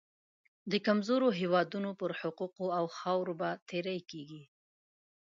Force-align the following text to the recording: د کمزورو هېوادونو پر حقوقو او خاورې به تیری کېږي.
د 0.71 0.73
کمزورو 0.85 1.27
هېوادونو 1.39 1.89
پر 1.99 2.11
حقوقو 2.19 2.67
او 2.77 2.85
خاورې 2.97 3.33
به 3.39 3.49
تیری 3.69 3.99
کېږي. 4.11 4.43